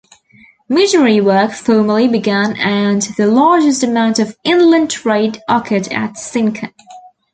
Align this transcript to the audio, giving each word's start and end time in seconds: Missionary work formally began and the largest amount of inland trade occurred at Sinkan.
Missionary 0.67 1.21
work 1.21 1.51
formally 1.51 2.07
began 2.07 2.57
and 2.57 3.03
the 3.17 3.27
largest 3.27 3.83
amount 3.83 4.17
of 4.17 4.35
inland 4.43 4.89
trade 4.89 5.39
occurred 5.47 5.89
at 5.91 6.17
Sinkan. 6.17 6.73